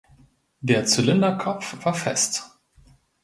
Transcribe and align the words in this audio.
Der 0.61 0.85
Zylinderkopf 0.85 1.85
war 1.85 1.93
fest. 1.93 2.57